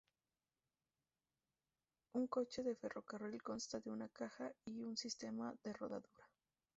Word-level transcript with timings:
Un 2.15 2.25
coche 2.25 2.63
de 2.63 2.73
ferrocarril 2.75 3.39
consta 3.43 3.79
de 3.79 3.91
una 3.91 4.09
caja 4.09 4.51
y 4.65 4.81
un 4.81 4.97
sistema 4.97 5.53
de 5.63 5.73
rodadura. 5.73 6.27